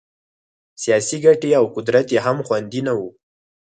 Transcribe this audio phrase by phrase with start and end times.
[0.83, 3.09] سیاسي ګټې او قدرت یې هم خوندي نه وو.